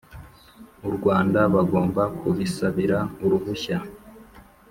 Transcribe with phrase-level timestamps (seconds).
[0.87, 3.77] u rwanda bagomba kubisabira uruhushya